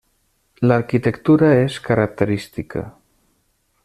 [0.69, 2.85] L'arquitectura és característica.